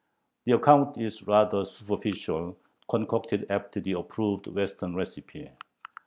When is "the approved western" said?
3.79-4.95